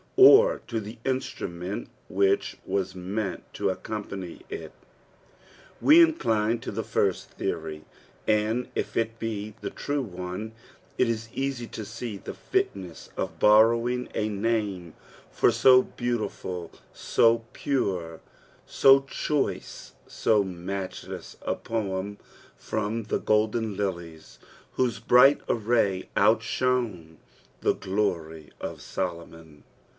[0.17, 4.71] ortothe instrumerd idiich axis meant to accompany U.
[5.79, 7.85] We incline to the first theory,
[8.27, 10.53] and ^ it be the true one,
[10.97, 18.21] it is easy to sathe JUness cf oorrovAng a namtfor so lieavliful, so pure,
[18.83, 22.17] BO choice, so maichless a poem
[22.55, 24.39] from die golden lilies,
[24.77, 27.17] tcltose bright array outshone
[27.61, 29.63] the glory qf Solomon.